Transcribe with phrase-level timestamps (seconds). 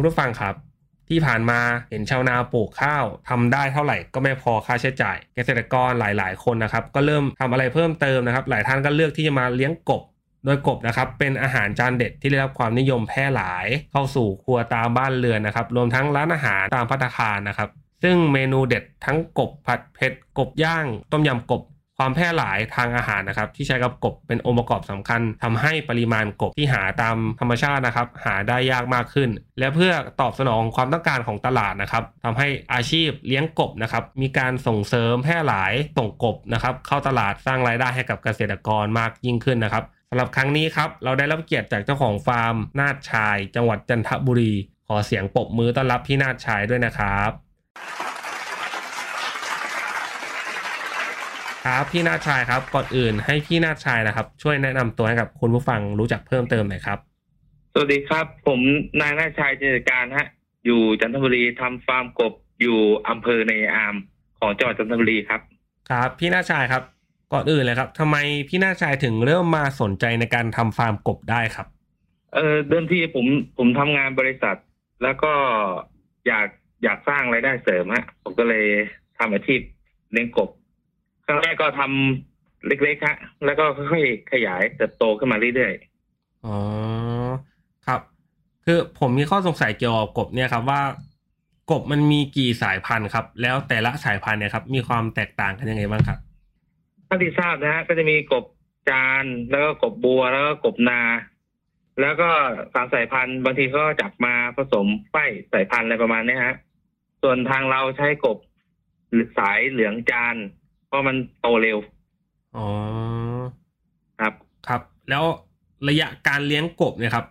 [0.00, 0.54] คุณผู้ฟังครับ
[1.08, 10.02] ที่ผ่านมาเห็นชาวนาปลูกข้าวทำได้เท่าไหร่ก็ไม่พอค่าใช้จ่าย เกษตรกรหลายๆ คนนะครับ ก็เริ่มทำอะไรเพิ่มเติมนะครับ หลายท่านก็เลือกที่จะมาเลี้ยงกบ
[10.44, 17.68] โดยกบนะครับเป็นอาหารจานเด็ดที่ได้รับความนิยมแพร่หลาย เข้าสู่ครัวตามบ้านเรือนนะครับ รวมทั้งร้านอาหารตามภัตคารนะครับ
[18.02, 21.62] ซึ่งเมนูเด็ดทั้งกบผัดเผ็ดกบย่าง ต้มยำกบ
[22.02, 44.54] ความแพร่หลายทางอาหารนะครับที่ใช้กับกบเป็นองค์ประกอบสำคัญทำให้ปริมาณกบที่หาตามธรรมชาตินะครับ หาได้ยากมากขึ้น และเพื่อตอบสนองความต้องการของตลาดนะครับทำให้อาชีพเลี้ยงกบนะครับมีการส่งเสริมแพร่หลายส่งกบนะครับเข้าตลาดสร้างรายได้ให้กับเกษตรกรมากยิ่งขึ้นนะครับสำหรับครั้งนี้ครับเราได้รับเกียรติจากเจ้าของฟาร์ม นาดชาย จังหวัดจันทบุรี
[44.88, 47.49] ขอเสียงปรบมือต้อนรับพี่นาดชายด้วยนะครับ
[51.66, 56.98] ครับพี่นาดชายครับก่อนอื่นให้พี่นาดชายนะครับ ช่วยแนะนำตัวให้กับคุณผู้ฟังรู้จักเพิ่มเติมหน่อยครับ
[57.72, 58.60] สวัสดีครับ ผม
[59.00, 60.26] นายนาชัยเจริญการฮะ
[60.64, 63.94] อยู่จันทบุรีทำฟาร์มกบอยู่อำเภอในอาม
[64.38, 65.40] ของจังหวัดจันทบุรีครับ
[65.90, 66.82] ครับ พี่นาดชายครับ
[67.32, 68.16] ก่อนอื่นเลยครับทำไม
[68.48, 71.66] พี่นาดชายถึงเริ่มมาสนใจในการทำฟาร์มกบได้ครับ
[72.34, 73.26] เออเดิมทีผม
[73.58, 74.56] ผมทำงานบริษัท
[75.02, 75.32] แล้วก็
[76.26, 76.48] อยาก
[76.82, 78.66] อยากสร้างรายได้เสริมฮะผมก็เลย
[79.18, 79.60] ทำอาชีพ
[80.12, 80.59] เลี้ยงกบค
[81.30, 85.74] รั้งแรกก็ทำเล็กๆฮะแล้วก็ค่อยๆขยายเติบโตขึ้นมาเรื่อย
[86.46, 86.56] อ๋อ
[87.86, 88.00] ครับ
[88.64, 90.82] คือผมมีข้อสงสัยเกี่ยวกับกบเนี่ยครับว่า
[91.70, 98.44] กบมันมีกี่สายพันธุ์ครับ แล้วแต่ละสายพันธุ์เนี่ยครับ มีความแตกต่างกันยังไงบ้างครับๆถ้าที่ทราบนะฮะก็จะมีกบ
[98.90, 101.02] จานแล้วก็กบบัวแล้วก็กบนา
[102.00, 102.30] แล้วก็
[102.74, 105.16] สามสายพันธุ์บางทีก็จับมาผสมไฟ
[105.52, 106.56] สายพันธุ์อะไรประมาณเนี้ยฮะ
[107.22, 108.38] ส่วนทางเราใช้กบ
[109.38, 110.36] สายเหลืองจาน
[110.90, 111.78] เพราะมันโตเร็ว
[112.56, 112.66] อ๋อ
[114.20, 114.32] ครับ
[114.68, 115.24] ครับ แล้ว
[115.88, 117.26] ระยะการเลี้ยงกบเนี่ยครับ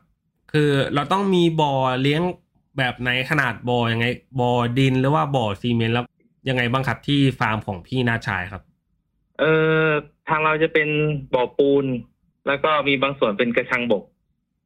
[0.52, 2.22] คือเราต้องมีบ่อเลี้ยง
[2.78, 4.06] แบบไหนขนาดบ่อยังไง
[4.40, 6.06] บ่อดินหรือว่าบ่อซีเมนต์แล้ว
[6.50, 8.64] ยังไงบ้างครับที่ฟาร์มของพี่นาชายครับ
[9.40, 9.54] เอ่
[9.84, 9.88] อ
[10.30, 10.90] ทางเราจะเป็น
[11.34, 11.86] บ่อปูน
[12.48, 14.04] แล้วก็มีบางส่วนเป็นกระชังบก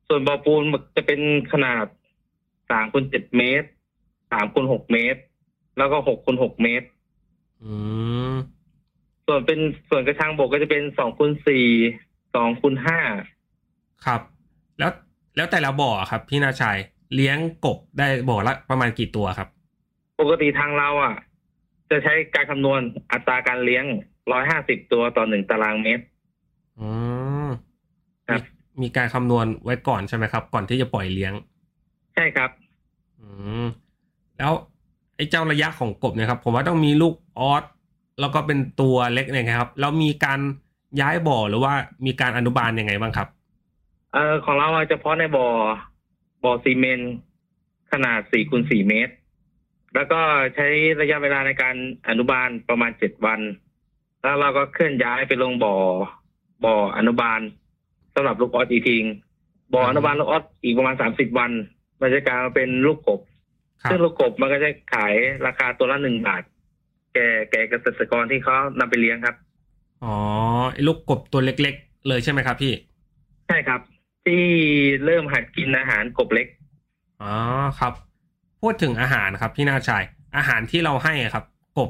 [0.07, 0.61] ส่วนบ่อปูน
[0.95, 1.19] จะเป็น
[1.51, 1.85] ขนาด
[2.69, 3.67] สามคูณเจ็ดเมตร
[4.31, 5.19] สามคูณหกเมตร
[5.77, 6.87] แล้วก็หกคูณหกเมตร
[7.63, 7.73] อื
[8.31, 8.33] ม
[9.27, 11.67] ส่วนเป็นส่วนกระชังบกก็จะเป็นสองคูณสี่
[12.35, 12.99] สองคูณห้า
[14.05, 14.21] ครับ
[14.79, 14.91] แล้ว
[15.35, 16.77] แล้วแต่ละบ่อครับ พี่นาชาย
[17.15, 19.47] เลี้ยงกบได้บ่อละประมาณกี่ตัวครับ
[20.19, 21.15] ปกติทางเราอะ
[21.89, 22.81] จะใช้การคำนวณ
[23.11, 23.85] อัตราการเลี้ยง
[24.31, 26.03] ร้อยห้าสิบตัวต่อหนึ่งตารางเมตร
[26.79, 26.89] อื
[27.45, 27.47] ม
[28.29, 28.47] ครับมี
[28.81, 31.33] มีการคำนวณไว้ก่อนใช่ไหมครับ ก่อนที่จะปล่อยเลี้ยง
[32.15, 32.49] ใช่ครับ
[33.19, 33.27] อื
[33.63, 33.65] ม
[34.37, 34.53] แล้ว
[35.15, 37.63] ไอ้เจ้าระยะของกบเนี่ยครับ ผมว่าต้องมีลูกออส
[38.19, 40.39] แล้วก็เป็นตัวเล็กเนี่ยครับ แล้วมีการ
[41.01, 41.73] ย้ายบ่อหรือว่า
[42.05, 43.27] มีการอนุบาลยังไงบ้างครับ
[44.13, 45.47] เอ่อของเราอะเฉพาะในบ่อ
[46.43, 47.13] บ่อซีเมนต์
[47.91, 49.13] ขนาดสี่คูณสี่เมตร
[49.95, 50.19] แล้วก็
[50.55, 50.67] ใช้
[51.01, 51.75] ระยะเวลาในการ
[52.07, 53.39] อนุบาลประมาณเจ็ดวัน
[54.21, 55.75] แล้วเราก็เคลื่อนย้ายไปลงบ่อ
[56.65, 57.39] บ่ออนุบาล
[58.15, 59.05] สำหรับลูกออสอีกทีง
[59.73, 61.51] บ่ออนุบาลลูกออสอีกประมาณสามสิบวัน
[62.01, 63.19] มันจะกลายมาเป็นลูกกบ
[63.81, 65.13] ครับซึ่งลูกกบมันก็จะขาย
[65.45, 66.43] ราคาตัวละหนึ่งบาท
[67.13, 69.35] แก่แก่เกษตรกรที่เขานำไปเลี้ยงครับ
[70.03, 70.15] อ๋อ
[70.73, 72.73] ไอ้ลูกกบตัวเล็ก ๆ เลยใช่ไหมครับ พี่
[73.47, 73.81] ใช่ครับ
[74.25, 74.43] ที่
[75.05, 76.47] เริ่มหัดกินอาหารกบเล็ก
[77.21, 77.33] อ๋อ
[77.79, 77.93] ครับ
[78.61, 80.03] พูดถึงอาหารครับพี่นาชาย
[80.37, 81.45] อาหารที่เราให้ครับ
[81.77, 81.89] กบ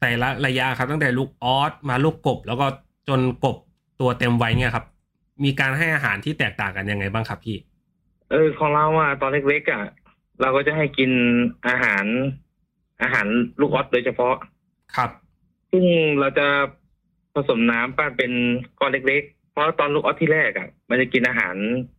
[0.00, 2.66] แต่ละระยะครับ ตั้งแต่ลูกออสมาลูกกบ แล้วก็
[3.08, 3.56] จนกบ
[4.00, 4.84] ตัวเต็มวัยเนี่ยครับ
[5.44, 7.56] มีการให้อาหารที่แตกต่างกันยังไงบ้างครับพี่
[8.30, 9.84] เออของเราอะตอนเล็กๆอะ
[10.40, 11.10] เราก็จะให้กิน
[11.68, 12.04] อาหาร
[13.02, 13.26] อาหาร
[13.60, 14.34] ลูกออสโดยเฉพาะ
[14.96, 15.10] ครับ
[15.70, 15.84] ซึ่ง
[16.20, 16.46] เราจะ
[17.34, 18.32] ผสมน้ำปั้นเป็น
[18.78, 21.54] ก้อนเล็กๆ เพราะตอนลูกออสที่แรกอะ มันจะกินอาหาร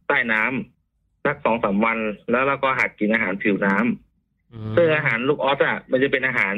[0.07, 1.97] ใต้น้ำสักสองสามวัน
[2.31, 6.55] แล้วเราก็หัดกินอาหารผิวน้ำอืมซึ่งอาหารลูกออสอะ มันจะเป็นอาหาร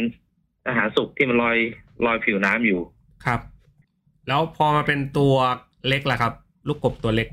[0.68, 1.58] อาหารสุกที่มันลอย
[2.06, 2.80] ลอยผิวน้ำอยู่
[3.26, 3.40] ครับ
[4.28, 5.36] แล้วพอมาเป็นตัว
[5.88, 6.34] เล็กล่ะครับ
[6.68, 7.28] ลูกกบตัวเล็ก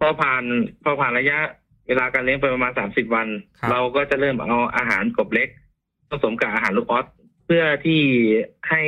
[0.00, 0.42] พอผ่าน
[0.84, 1.38] พอผ่านระยะ
[1.86, 3.28] เวลาการเลี้ยงไปประมาณสามสิบวัน
[3.58, 5.48] ครับเราก็จะเริ่มเอาอาหารกบเล็ก
[6.10, 8.02] ผสมกับอาหารลูกออสเพื่อที่
[8.70, 8.82] ให้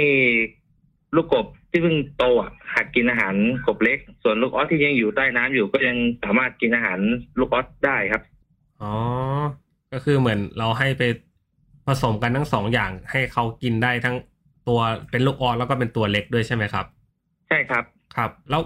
[1.16, 3.34] ลูกกบที่เพิ่งโตอะหัดกินอาหาร
[3.66, 6.98] กบเล็ก ส่วนลูกออสที่ยังอยู่ใต้น้ำอยู่ก็ยังสามารถกินอาหาร
[7.38, 8.22] ลูกออสได้ครับ
[8.82, 8.92] อ๋อ
[9.92, 11.02] ก็คือเหมือนเราให้ไป
[11.86, 14.16] ผสมกันทั้งสองอย่างให้เขากินได้ทั้ง
[14.68, 14.80] ตัว
[15.10, 16.86] เป็นลูกออสแล้วก็เป็นตัวเล็กด้วยใช่ไหมครับ
[17.48, 17.84] ใช่ครับ
[18.16, 18.62] ครับ แล้ว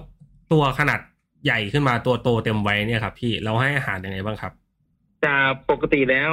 [0.53, 1.01] ตัวขนาด
[1.45, 4.53] ใหญ่ขึ้นมาตัวโตเต็มวัยเนี่ยครับ พี่เราให้อาหารยังไงบ้างครับ
[5.25, 6.31] จากปกติแล้ว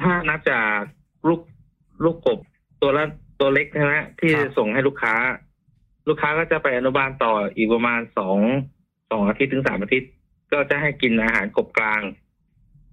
[0.00, 0.78] ถ้านับจาก
[1.28, 1.40] ลูก
[2.04, 2.38] ลูกกบ
[2.82, 3.04] ตัวละ
[3.40, 5.14] ตัวเล็กนะฮะที่ครับส่งให้ลูกค้า
[6.08, 8.38] ลูกค้าก็จะไปอนุบาลต่ออีกประมาณสอง
[9.10, 10.10] สองอาทิตย์ถึงสามอาทิตย์
[10.52, 12.02] ก็จะให้กินอาหารกบกลาง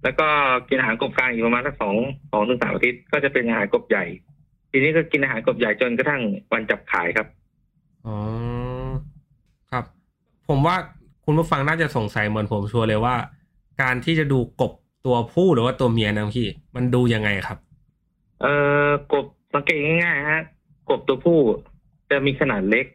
[0.02, 0.28] แล้วก็
[0.68, 1.96] กินอาหารกบกลางอีกประมาณสักสอง
[2.32, 4.04] สองถึงสามอาทิตย์ก็จะเป็นอาหารกบใหญ่
[4.70, 7.26] ทีนี้ก็กินอาหารกบใหญ่จนกระทั่งวันจับขายครับ
[8.06, 8.16] อ๋อ
[9.70, 9.84] ครับ
[10.48, 10.76] ผมว่า
[11.24, 13.16] คุณผู้ฟังน่าจะสงสัยเหมือนผมชัวร์เลยว่า
[13.82, 14.72] การที่จะดูกบ
[15.06, 17.58] ตัวผู้หรือว่าตัวเมียนะพี่ มันดูยังไงครับ
[18.40, 18.54] เอ่
[18.86, 20.42] อกบ สังเกตง่ายๆฮะ
[20.90, 21.38] กบตัวผู้
[22.10, 22.86] จะมีขนาดเล็ก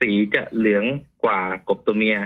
[0.00, 0.84] สีจะเหลือง
[1.24, 2.18] กว่ากบตัวเมีย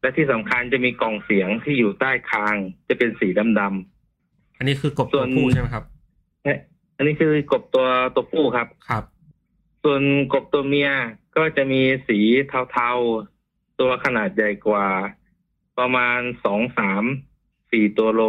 [0.00, 2.56] และที่สำคัญจะมีกล่องเสียงที่อยู่ใต้คาง
[2.88, 6.56] จะเป็นสีดำอันนี้คือกบตัวผู้ใช่ไหมครับๆและ
[6.96, 9.04] อันนี้คือกบตัวตัวผู้ครับครับ
[9.82, 10.02] ส่วน
[10.32, 10.90] กบตัวเมีย
[11.36, 12.18] ก็จะมีสี
[12.70, 14.86] เทาๆ ตัวขนาดใหญ่กว่า
[15.78, 17.04] ประมาณสองสาม
[17.70, 18.22] สี่ตัวโล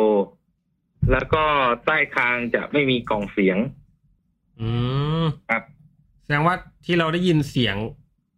[1.12, 1.44] แล้วก็
[1.86, 3.58] ใต้คางจะไม่มีกล่องเสียง
[4.62, 4.69] อื
[5.22, 5.63] มครับ
[6.24, 6.56] แสดงว่า
[6.86, 7.75] ที่เราได้ยินเสียง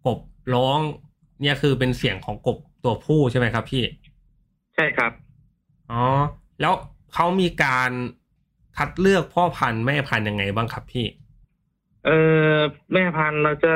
[0.05, 0.19] กบ
[0.55, 0.79] ร้อง
[1.41, 3.83] เนี่ยคือเป็นเสียงของกบตัวผู้ใช่ไหมครับพี่
[4.75, 5.11] ใช่ครับ
[5.91, 6.03] อ๋อ
[6.61, 6.73] แล้ว
[7.13, 7.91] เขามีการ
[8.77, 11.05] คัดเลือกพ่อพันธุ์แม่พันธุ์ยังไงบ้างครับพี่
[12.05, 12.09] เอ
[12.51, 12.53] อ
[12.93, 13.73] แม่พันธุ์เราจะ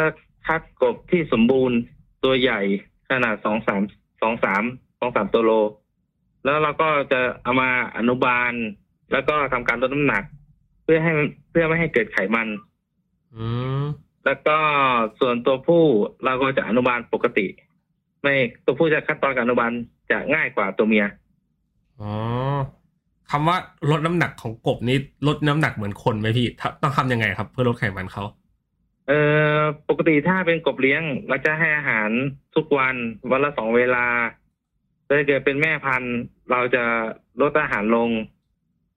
[0.47, 1.77] คัดกบที่สมบูรณ์
[2.23, 2.61] ตัวใหญ่
[3.09, 3.81] ขนาดสองสาม
[4.21, 4.63] สองสาม
[4.99, 5.51] สองสามตัวโล
[6.43, 8.53] แล้วเราก็จะเอามาอนุบาล
[9.11, 10.23] แล้วก็ทำการลดน้ำหนัก
[10.87, 11.13] เพื่อให้
[11.51, 12.47] เพื่อไม่ให้เกิดไขมัน
[13.35, 13.45] อื
[13.81, 13.83] ม
[14.25, 14.57] แล้วก็
[15.19, 15.83] ส่วนตัวผู้
[16.25, 17.47] เราก็จะอนุบาลปกติ
[18.21, 18.33] ไม่
[18.65, 19.71] ตัวผู้จะขั้นตอนการอนุบาล
[20.11, 21.05] จะง่ายกว่าตัวเมีย
[21.99, 22.11] อ๋อ
[23.31, 23.57] คำว่า
[23.91, 24.97] ลดน้ำหนักของกบนี้
[25.27, 28.23] ลดน้ำหนักเหมือนคนไหมพี่ถ้าต้องทำยังไงครับ เพื่อลดไขมันเขา
[29.07, 29.11] เอ
[29.55, 29.57] อ
[29.89, 32.09] ปกติถ้าเป็นกบเลี้ยงเราจะให้อาหาร
[32.55, 32.95] ทุกวัน
[33.31, 34.05] วันละสองเวลา
[35.07, 36.15] ถ้าเกิดเป็นแม่พันธุ์
[36.51, 36.83] เราจะ
[37.41, 38.09] ลดอาหารลง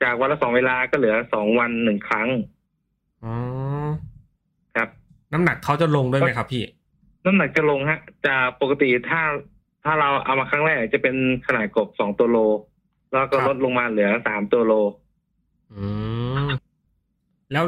[0.02, 2.28] จากวันละสองเวลาก็เหลือสองวันหนึ่งครั้ง
[3.24, 3.34] อ๋อ
[4.76, 4.88] ครับ
[5.32, 6.62] น้ำหนักเขาจะลงด้วยไหมครับพี่
[7.24, 9.22] น้ำหนักจะลงฮะจากปกติถ้า
[9.84, 11.16] ถ้าเราเอามาครั้งแรกจะเป็น
[11.46, 12.38] ขนาดกบสองตัวโล
[13.12, 14.72] แล้วก็ครับลดลงมาเหลือสามตัวโล
[15.74, 15.84] อื
[16.46, 16.50] ม
[17.52, 17.64] แล้ว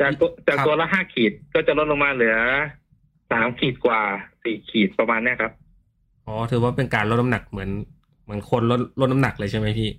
[0.00, 2.36] จากตัวจากครับตัวละห้าขีดก็จะลดลงมาเหลือ
[3.30, 4.00] สามขีดกว่า
[4.42, 5.52] สี่ขีดประมาณเนี้ยครับ
[6.26, 7.70] อ๋อ ถือว่าเป็นการลดน้ำหนักเหมือน
[8.24, 9.90] เหมือนคนลดลดน้ำหนักเลยใช่ไหมพี่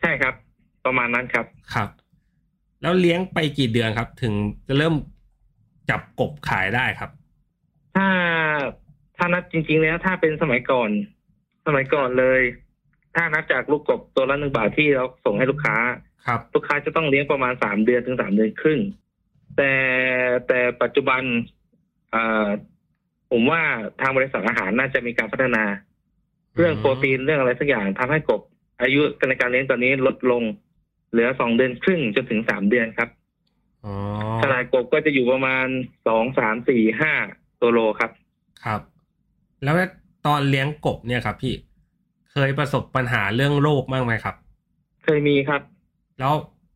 [0.00, 0.34] ใช่ครับ
[0.86, 1.88] ประมาณนั้นครับครับ
[2.82, 4.32] แล้วเลี้ยงไปกี่เดือนครับ ถึง
[4.68, 4.94] จะเริ่ม
[5.90, 7.10] จับกบขายได้ครับ
[7.96, 8.08] ถ้า
[9.16, 10.90] ถ้านับจริง ๆ แล้ว ถ้าเป็นสมัยก่อน
[11.66, 12.42] สมัยก่อนเลย
[13.14, 15.76] ถ้านับจากลูกกบตัวละหนึ่งบาทที่เราส่งให้ลูกค้า
[16.26, 18.80] ครับ ลูกค้าจะต้องเลี้ยงประมาณสามเดือนถึงสามเดือนครึ่ง
[19.56, 19.72] แต่
[20.48, 21.22] แต่ปัจจุบัน
[22.10, 22.48] เอ่อ
[23.30, 23.62] ผมว่า
[24.00, 25.64] ทางบริษัทอาหารน่าจะมีการพัฒนา
[26.56, 28.40] เรื่องโปรตีนเรื่องอะไรสักอย่างทำให้กบ
[28.82, 30.42] อายุในการเลี้ยงตอนนี้ลดลง
[31.10, 33.08] เหลือสองเดือนครึ่งจนถึงสามเดือนครับ
[33.84, 33.94] อ๋อ
[34.42, 35.66] ขนาดกบก็จะอยู่ประมาณ
[36.06, 37.12] สองสามสี่ห้า
[37.60, 38.10] ตัวโลครับ
[38.64, 38.80] ครับ
[39.62, 39.74] แล้ว
[40.26, 41.54] ตอนเลี้ยงกบเนี่ยครับพี่
[42.32, 44.36] เคยประสบปัญหาเรื่องโรคบ้างไหมครับ
[45.04, 45.62] เคยมีครับ
[46.18, 46.34] แล้ว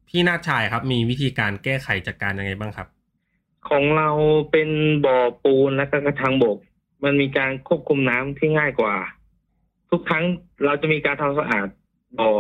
[0.09, 2.89] พี่นาฏชายครับ มีวิธีการแก้ไขจัดการยังไงบ้างครับ
[3.69, 4.09] ของเรา
[4.51, 4.71] เป็น
[5.05, 6.59] บ่อปูนและก็กระชังบก
[7.05, 8.97] มันมีการควบคุมน้ำที่ง่ายกว่า
[9.91, 10.25] ทุกครั้ง
[10.65, 11.67] เราจะมีการทำสะอาด
[12.19, 12.33] บ่อ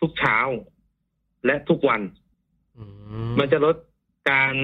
[0.00, 0.38] ทุกเช้า
[1.48, 2.00] และทุกวัน
[2.76, 2.84] อื
[3.38, 3.76] มันจะลด
[4.30, 4.54] การ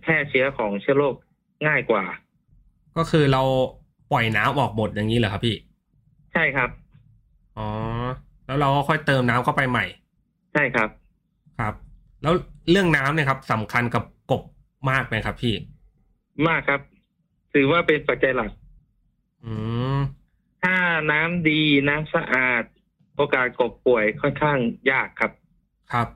[0.00, 1.14] แพร่เชื้อของเชื้อโรค
[1.66, 2.04] ง่ายกว่า
[2.96, 3.42] ก็คือเรา
[4.12, 5.56] ปล่อยน้ำออกหมดอย่างนี้เหรอครับพี่
[6.32, 6.70] ใช่ครับ
[7.58, 7.68] อ๋อ
[8.46, 9.84] แล้วเราก็ค่อยเติมน้ำเข้าไปใหม่
[10.52, 10.88] ใช่ครับ
[11.58, 11.74] ครับ
[12.22, 12.34] แล้ว
[12.70, 14.42] เรื่องน้ำเนี่ยครับสำคัญกับกบ
[14.90, 15.54] มากไหมครับพี่
[16.48, 16.80] มากครับ
[17.52, 18.50] ถือว่าเป็นปัจจัยหลัก
[19.44, 19.52] อื
[19.96, 19.98] ม
[20.62, 20.76] ถ้า
[21.12, 22.62] น้ำดีน้ำสะอาด
[23.16, 24.58] โอกาสกบป่วยค่อนข้าง
[24.90, 25.32] ยากครับ
[25.92, 26.08] ครับ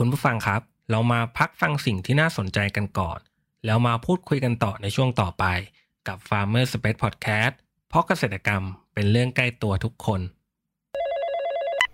[0.00, 3.18] คุณผู้ฟังครับ เรามาพักฟังสิ่งที่น่าสนใจกันก่อน
[3.66, 5.44] แล้วมาพูดคุยกันต่อในช่วงต่อไป
[6.08, 7.54] กับ Farmer Space Podcast
[7.88, 8.62] เพราะเกษตรกรรม
[8.94, 10.20] เป็นเรื่องใกล้ตัวทุกคน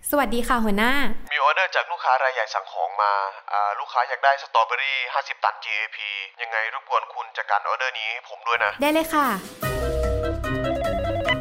[0.09, 0.93] สวัสดีค่ะหัวหน้า
[1.31, 3.13] มีออเดอร์จากลูกค้ารายใหญ่สั่งของมา
[3.51, 5.97] อ่าลูกค้าอยากได้สตรอเบอรี่ 50 ตัน GAP
[6.41, 9.27] ยังไงรบกวนคุณจัดการออเดอร์นี้ให้ผมด้วยนะ ได้เลยค่ะ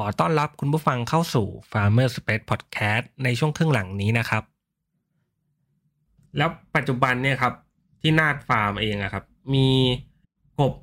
[0.00, 4.42] อต้อนรับคุณผู้ฟังเข้าสู่ Farmer Space Podcast ในช่วงครึ่งหลังนี้นะครับ
[6.36, 7.54] แล้วปัจจุบันเนี่ยครับ
[8.00, 9.68] ที่นาดฟาร์มเองอะครับ มี
[10.60, 10.74] กบ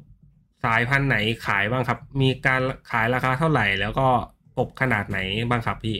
[0.63, 4.07] สายพันธุ์ไหนขายบ้างครับ มีการขายราคาเท่าไหร่ แล้วก็
[4.57, 5.19] กบขนาดไหน
[5.49, 5.97] บ้างครับพี่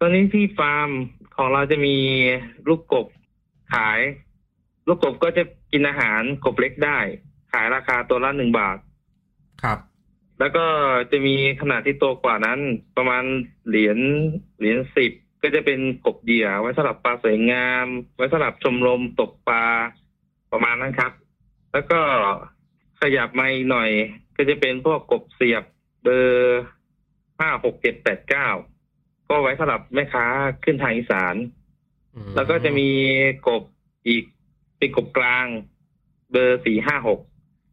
[0.00, 0.88] ตอนนี้ที่ฟาร์ม
[1.36, 1.96] ของเราจะมี
[2.68, 3.06] ลูกกบ
[3.74, 3.98] ขาย
[4.86, 5.42] ลูกกบก็จะ
[5.72, 6.98] กินอาหารกบเล็กได้
[7.52, 8.76] ขายราคาตัวละหนึ่งบาท
[9.62, 9.78] ครับ
[10.40, 10.64] แล้วก็
[11.10, 12.58] จะมีขนาดที่โตกว่านั้น
[12.96, 13.24] ประมาณ
[13.68, 13.98] เหรียญ
[14.58, 19.64] เหรียญสิบก็จะเป็นกบเหยื่อไว้สำหรับปลาสวยงาม ไว้สำหรับชมรมตกปลา
[20.52, 21.12] ประมาณนั้นครับ
[21.72, 22.00] แล้วก็
[23.00, 23.90] ขยับมาอีกหน่อย
[24.36, 25.64] ก็จะเป็นพวกกบเสียบ
[26.02, 26.62] เบอร์
[27.38, 28.48] ห้าหกเจ็ดแปดเก้า
[29.28, 30.24] ก็ไว้สำหรับแม่ค้า
[30.64, 31.34] ขึ้นทางอีสาน
[32.14, 32.88] อืมแล้วก็จะมี
[33.48, 33.62] กบ
[34.06, 34.24] อีก
[34.78, 35.46] เป็นกบกลาง
[36.30, 37.20] เบอร์สี่ห้าหก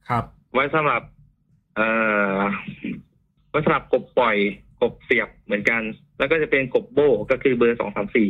[0.10, 1.02] ครับ ไว้สำหรับ
[1.78, 1.90] เอ่
[2.38, 2.40] อ
[3.50, 4.36] ไว้สำหรับกบปล่อย
[4.82, 5.82] กบเสียบเหมือนกัน
[6.18, 7.00] แล้วก็จะเป็นกบโบ
[7.32, 8.30] ก็คือเบอร์สองสามสี่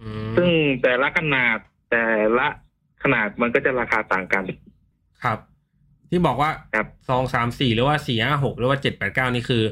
[0.00, 0.48] อืมซึ่ง
[0.82, 1.56] แต่ละขนาด
[1.90, 2.04] แต่
[2.38, 2.46] ละ
[3.02, 4.44] ขนาดมันก็จะราคาต่างกัน
[5.22, 5.38] ครับ
[6.10, 9.62] ที่บอกว่าครับสองสามสี่หรือว่าสี่ห้าหกหรือว่าเจ็ดแปดเก้านี่คือ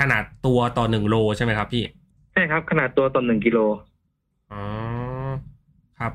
[0.00, 1.84] ขนาดตัวต่อหนึ่งโลใช่ไหมครับพี่
[2.32, 3.58] ใช่ครับ ขนาดตัวต่อหนึ่งกิโล
[4.52, 4.62] อ๋อ
[5.98, 6.12] ครับ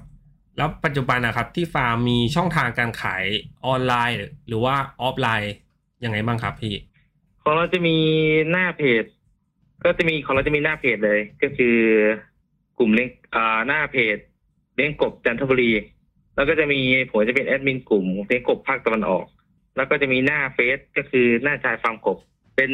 [0.58, 3.24] แล้วปัจจุบันนะครับ ที่ฟาร์มมีช่องทางการขาย
[3.66, 5.54] ออนไลน์ หรือว่าออฟไลน์
[6.04, 6.74] ยังไงบ้างครับพี่
[7.44, 7.98] ของเราจะมี
[8.52, 9.04] หน้าเพจ
[9.84, 11.78] ก็จะมีของเราจะมีหน้าเพจเลย ก็คือ
[12.78, 14.18] กลุ่มเลี้ยงอ่าหน้าเพจ
[14.76, 15.72] เลี้ยงกบจันทบุรี
[16.36, 19.26] แล้วก็จะมีผมจะเป็นแอดมินกลุ่มเลี้ยงกบภาคตะวันออก
[19.76, 22.18] แล้วก็จะมีหน้าเฟซก็คือหน้าชายฟาร์มกบ
[22.56, 22.72] เป็น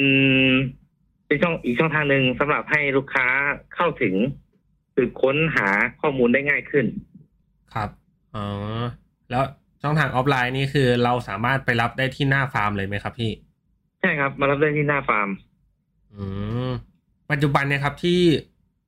[1.25, 3.27] เป็นช่องอีกช่องทางหนึ่งสำหรับให้ลูกค้า
[3.75, 4.15] เข้าถึง
[4.95, 5.69] สืบค้นหา
[6.01, 6.85] ข้อมูลได้ง่ายขึ้น
[7.73, 7.89] ครับ
[8.35, 8.45] อ๋อ
[9.29, 9.43] แล้ว
[9.85, 13.31] ช่องทางออฟไลน์นี่คือเราสามารถไปรับได้ที่หน้าฟาร์มเลยไหมครับพี่
[13.99, 15.29] ใช่ครับ มารับได้ที่หน้าฟาร์ม
[16.13, 16.23] อื
[16.69, 16.71] ม
[17.31, 18.21] ปัจจุบันเนี่ยครับที่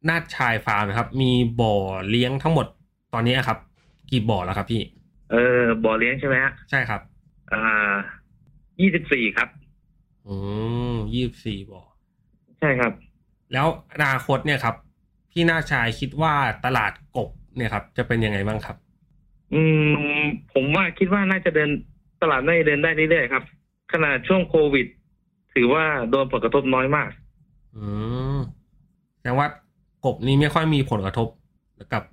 [0.09, 1.75] นาดชายฟาร์มนะครับ มีบ่อ
[2.09, 2.67] เลี้ยงทั้งหมด
[3.13, 3.57] ตอนนี้ครับ
[4.11, 4.81] กี่บ่อแล้วครับพี่
[5.31, 7.01] เออบ่อเลี้ยงใช่ไหมฮะใช่ครับ
[7.53, 7.95] อ่า
[8.79, 9.49] ยี่สิบสี่ครับ
[10.27, 10.35] อื
[10.91, 11.81] มยี่สิบสี่บ่อ
[12.59, 12.91] ใช่ครับ
[13.53, 14.75] แล้วอนาคตเนี่ยครับ
[15.31, 16.33] พี่นาชายคิดว่า
[16.65, 18.75] ตลาดกบเนี่ยครับ จะเป็นยังไงบ้างครับ
[19.55, 19.61] อื
[20.21, 21.69] มผมว่าคิดว่าน่าจะเดิน
[22.21, 23.43] ตลาดน่าจะเดินได้เรื่อยๆครับ
[23.93, 24.85] ขนาดช่วงโควิด
[25.53, 27.09] ถือว่าโดนผลกระทบน้อยมาก
[27.75, 27.85] อื
[28.35, 28.37] ม
[29.17, 29.47] แสดงว่า
[30.05, 31.27] กบนี้ไม่ค่อยมีผลกระทบ
[31.93, 32.03] กับ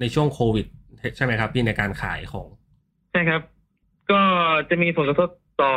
[0.00, 0.66] ในช่วงโควิด
[1.16, 2.48] ใช่ไหมครับพี่ในการขายของ
[3.10, 3.42] ใช่ครับ
[4.10, 4.20] ก็
[4.68, 5.28] จะมีผลกระทบ
[5.62, 5.72] ต่อ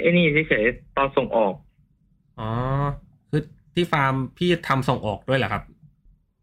[0.00, 1.52] ไอ้นี่เฉยๆตอนส่งออก
[2.40, 2.50] อ๋อ
[3.30, 3.42] คือ
[3.74, 5.62] ที่ฟาร์มพี่ทำส่งออกด้วยเหรอครับ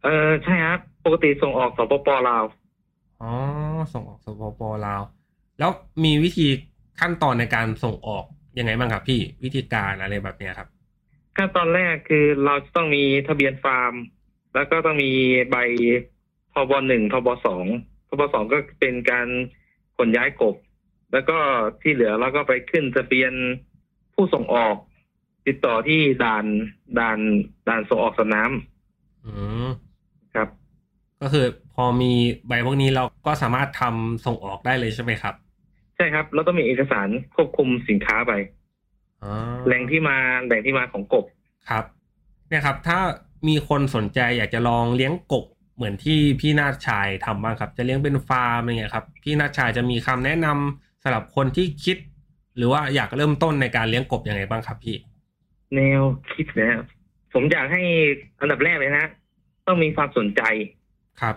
[0.04, 2.44] เออใช่ครับ ปกติส่งออกสปปลาว
[3.22, 3.32] อ๋อ
[3.94, 5.02] ส่งออกสปปลาว
[5.60, 5.72] แล้ว
[6.04, 6.48] มีวิธี
[7.00, 8.26] ขั้นตอนในการส่งออก
[8.58, 10.68] ยังไงบ้างครับพี่วิธีการอะไรแบบเนี้ยครับ
[11.38, 13.94] ขั้นตอนแรกคือเราจะต้องมีทะเบียนฟาร์ม
[14.56, 15.12] แล้วก็ต้องมี
[15.52, 15.58] ใบ
[16.54, 17.66] ทบหนึ่งทบสอง
[18.10, 19.28] ทบสองก็เป็นการ
[19.98, 20.56] ขนย้ายกบ
[21.12, 21.38] แล้วก็
[21.82, 23.34] ที่เหลือเราก็ไปขึ้นทะเบียน
[24.14, 24.76] ผู้ส่งออก
[25.48, 26.46] ติดต่อที่ด่าน
[27.00, 27.20] ด่าน
[27.68, 28.52] ด่านส่งออกสนาม
[29.26, 29.32] อื
[29.66, 29.93] มครับ
[31.24, 32.12] ก็คือพอมี
[32.48, 35.34] ใบพวกนี้เราก็สามารถทำส่งออกได้เลยใช่ไหมครับ
[35.96, 38.34] ใช่ครับ แล้วต้องมีเอกสารควบคุมสินค้าไป
[39.24, 39.32] อ๋อ
[39.66, 41.26] แหล่งที่มาแหล่งที่มาของกบ
[41.70, 41.86] ครับ
[42.50, 43.00] เนี่ยครับ ถ้า
[43.48, 51.98] มีคนสนใจอยากจะลองเลี้ยงกบเหมือนที่พี่นาฏชายทำบ้างครับ จะเลี้ยงเป็นฟาร์มอะไรเงี้ยครับ พี่นาฏชายจะมีคำแนะนำสำหรับคนที่คิด
[52.58, 54.96] หรือว่าอยากเริ่มต้นในการเลี้ยงกบยังไงบ้างครับพี่
[55.76, 56.02] แนว
[56.34, 56.86] คิดนะครับ
[57.34, 57.82] ผมอยากให้
[58.40, 59.06] อันดับแรกเลยนะ
[59.68, 60.83] ต้องมีความสนใจครับ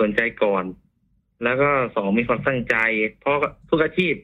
[0.02, 0.64] สนใจก่อน
[1.44, 2.76] แล้วก็สองมีความตั้งใจ
[3.20, 3.36] เพราะ
[3.68, 4.14] ทุกอาชีพ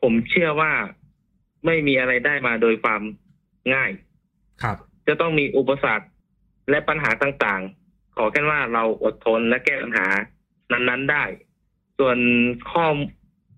[0.00, 0.72] ผมเชื่อว่า
[1.66, 3.02] ไม่มีอะไรได้มาโดยความ
[3.74, 3.90] ง่าย
[4.62, 6.06] ครับ จะต้องมีอุปสรรค
[6.70, 10.06] และปัญหาต่างๆ ขอแค่ว่าเราอดทนและแก้ปัญหา
[10.72, 11.24] นั้นๆได้
[11.98, 12.18] ส่วน
[12.70, 12.86] ข้อ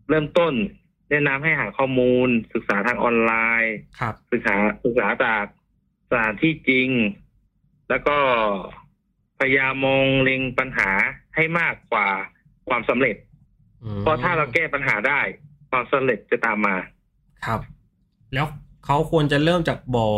[0.09, 0.55] เริ่มต้น
[1.11, 5.45] แนะนำให้หาข้อมูล ศึกษาทางออนไลน์ครับศึกษาศึกษาจาก
[6.09, 6.89] สถานที่จริง
[7.91, 8.19] แล้วก็
[9.43, 10.91] พยายามมองเล็งปัญหา
[11.37, 12.09] ให้มากกว่า
[12.69, 13.17] ความสำเร็จ
[13.85, 15.21] อืมเพราะถ้าเราแก้ปัญหาได้
[15.71, 16.77] ความสำเร็จจะตามมา
[17.47, 17.61] ครับ
[18.35, 18.47] แล้ว
[18.87, 20.09] เขาควรจะเริ่มจากบ่อ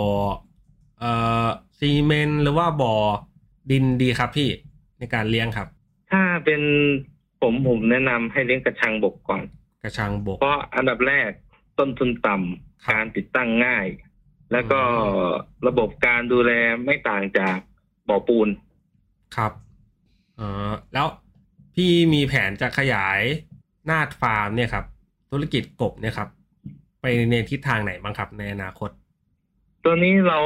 [0.98, 1.12] เอ่
[1.44, 2.94] อซีเมนต์หรือว่าบ่อ
[3.70, 4.48] ดินดีครับพี่
[4.98, 5.68] ในการเลี้ยงครับ
[6.10, 6.62] ถ้าเป็น
[7.42, 9.42] ผมผมแนะนำให้เลี้ยงกระชังบกก่อน
[9.82, 11.30] กระชังบก เพราะอันดับแรก
[11.78, 13.86] ต้นทุนต่ำครับการติดตั้งง่าย
[14.52, 16.52] แล้วก็อืมระบบการดูแล
[16.84, 17.58] ไม่ต่างจาก
[18.08, 18.48] บ่อปูน
[19.36, 19.52] ครับ
[20.36, 21.06] เอ่อแล้ว
[21.74, 23.20] พี่มีแผนจะขยาย
[23.90, 24.84] นาดฟาร์มเนี่ยครับ
[25.30, 26.28] ธุรกิจกบเนี่ยครับ
[27.00, 28.90] ไปในทิศทางไหนบ้างครับ ในอนาคต
[29.84, 30.38] ตัวนี้เรา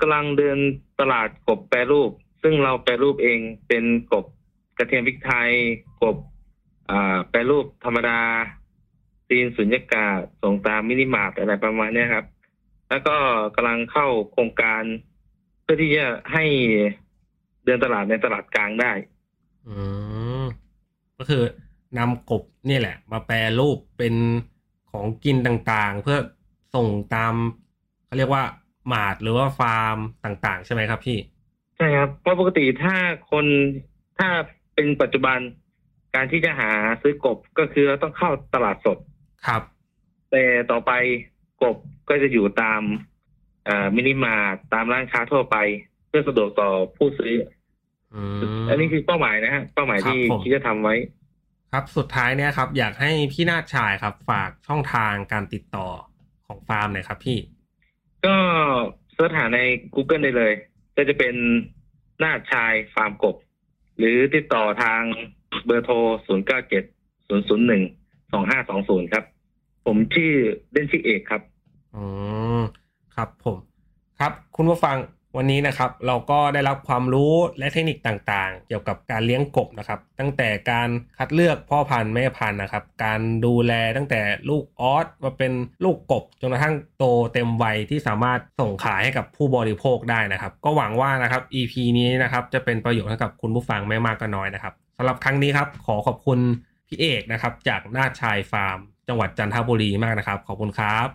[0.00, 0.58] กำลังเดิน
[1.00, 2.10] ตลาดกบแปรรูป
[2.42, 4.24] ซึ่งเราแปรรูปเองเป็นกบ
[4.78, 5.50] กระเทียมพริกไทย
[6.02, 6.16] กบ
[7.28, 8.20] แปรรูปธรรมดา
[9.28, 12.26] ตีนสุญญากาศส่งตามมินิมาร์ทอะไรประมาณนี้ครับ
[12.88, 13.16] แล้วก็
[13.56, 14.82] กำลังเข้าโครงการ
[15.62, 16.44] เพื่อที่จะให้
[17.64, 18.92] เดินตลาดในตลาดกลางได้
[19.66, 19.74] อื
[20.42, 20.44] ม
[21.18, 21.42] ก็คือ
[21.98, 24.14] นำกบเนี่ยแหละ มาแปรรูปเป็น
[24.90, 26.18] ของกินต่างๆ เพื่อ
[26.74, 27.34] ส่งตาม
[28.06, 28.44] เขาเรียกว่า
[28.92, 31.18] มาร์ทหรือว่าฟาร์มต่างๆ ใช่ไหมครับพี่
[31.76, 32.96] ใช่ครับ เพราะปกติถ้า
[33.30, 33.46] คน
[34.18, 34.28] ถ้า
[34.74, 35.38] เป็นปัจจุบัน
[36.14, 36.70] การที่จะหา
[37.02, 38.98] ซื้อกบก็คือเราต้องเข้าตลาดสด
[39.46, 39.62] ครับ
[40.30, 40.92] แต่ต่อไป
[41.62, 41.76] กบ
[42.08, 42.82] ก็จะอยู่ตาม
[43.64, 45.56] เอ่อมินิมาร์ทตามร้านค้าทั่วไป
[45.93, 47.34] เพื่อสะดวกต่อผู้ซื้อ
[48.14, 50.94] อือมอันนี้คือเป้าหมายนะฮะเป้าหมายครับที่ผมคิดจะทำไว้
[51.72, 55.88] ครับสุดท้ายเนี่ยครับ อยากให้พี่นาฏชายครับ ฝากช่องทางการติดต่อ
[56.46, 57.38] ของฟาร์มหน่อยครับพี่
[58.26, 58.36] ก็
[59.12, 59.58] เสิร์ชหาใน
[59.94, 60.52] Google ได้เลย
[60.96, 61.34] ก็จะเป็น
[62.18, 63.36] หน้าชายฟาร์มกบ
[63.98, 65.02] หรือติดต่อทาง
[65.64, 65.94] เบอร์โทร
[66.26, 69.24] 0 9 7 0 0 1 2 5 2 0 ครับ
[69.86, 70.32] ผมชื่อ
[70.72, 71.42] เล่นชื่อเอกครับ
[71.94, 72.04] อื
[72.60, 72.62] ม
[73.14, 73.56] ครับผม
[74.20, 74.96] ครับคุณผู้ฟัง
[75.38, 85.52] วันนี้นะครับเราก็ได้รับความรู้และเทคนิคต่างๆ เกี่ยวกับการเลี้ยงกบนะครับ ตั้งแต่การคัดเลือกพ่อพันธุ์แม่พันธุ์นะครับ การดูแลตั้งแต่ลูกออสมาเป็น
[85.84, 96.38] ลูกกบจนกระทั่งโตเต็มวัยที่สามารถส่งขายให้กับผู้บริโภคได้นะครับ ก็หวังว่านะครับ EP นี้นะครับจะเป็นประโยชน์ให้กับคุณผู้ฟังไม่มากก็น้อยนะครับสำหรับครั้งนี้ครับขอขอบคุณ
[96.88, 101.08] พี่เอกนะครับ จากนาชายฟาร์ม จังหวัดจันทบุรีมากนะครับ ขอบคุณครับ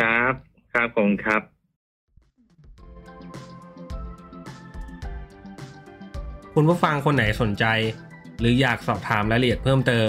[0.00, 0.32] ครับ
[0.72, 1.51] ครับผมครับ
[6.54, 7.64] คุณผู้ฟังคนไหนสนใจ
[8.40, 10.08] หรืออยากสอบถามรายละเอียดเพิ่มเติม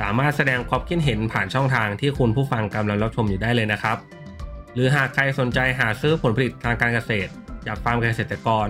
[0.00, 3.96] สามารถแสดงความคิดเห็นผ่านช่องทางที่คุณผู้ฟังกำลังรับชมอยู่ได้เลยนะครับ
[4.74, 7.30] หรือหากใครสนใจหาซื้อผลผลิตทางการเกษตร
[7.66, 8.66] จากฟาร์มเกษตรกร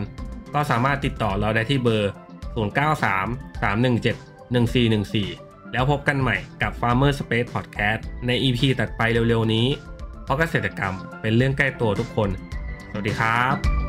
[0.55, 2.13] ก็สามารถติดต่อเราได้ที่เบอร์
[2.55, 9.67] 093 317 1414 แล้วพบกันใหม่กับ Farmer Space Podcast ใน EP ตัดไปเร็วๆนี้
[10.25, 12.31] เพราะเกษตรกรรมเป็นเรื่องใกล้ตัวทุกคน
[12.91, 13.80] สวัสดีครับ